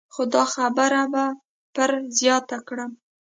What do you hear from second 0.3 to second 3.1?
دا خبره به پر زیاته کړم.